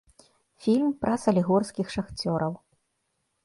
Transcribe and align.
Фільм 0.65 0.87
пра 1.03 1.13
салігорскіх 1.25 1.95
шахцёраў. 1.99 2.53